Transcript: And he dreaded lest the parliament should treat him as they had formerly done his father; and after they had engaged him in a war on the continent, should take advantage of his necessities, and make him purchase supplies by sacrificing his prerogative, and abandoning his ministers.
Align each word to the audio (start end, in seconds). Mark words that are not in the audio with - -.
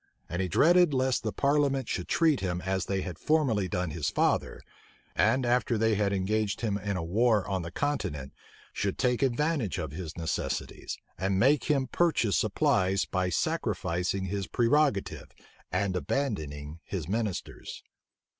And 0.27 0.41
he 0.41 0.47
dreaded 0.47 0.95
lest 0.95 1.21
the 1.21 1.31
parliament 1.31 1.87
should 1.87 2.07
treat 2.07 2.39
him 2.39 2.59
as 2.61 2.87
they 2.87 3.01
had 3.01 3.19
formerly 3.19 3.67
done 3.67 3.91
his 3.91 4.09
father; 4.09 4.59
and 5.15 5.45
after 5.45 5.77
they 5.77 5.93
had 5.93 6.11
engaged 6.11 6.61
him 6.61 6.75
in 6.75 6.97
a 6.97 7.03
war 7.03 7.47
on 7.47 7.61
the 7.61 7.69
continent, 7.69 8.33
should 8.73 8.97
take 8.97 9.21
advantage 9.21 9.77
of 9.77 9.91
his 9.91 10.17
necessities, 10.17 10.97
and 11.19 11.37
make 11.39 11.65
him 11.65 11.85
purchase 11.85 12.35
supplies 12.35 13.05
by 13.05 13.29
sacrificing 13.29 14.25
his 14.25 14.47
prerogative, 14.47 15.33
and 15.71 15.95
abandoning 15.95 16.79
his 16.83 17.07
ministers. 17.07 17.83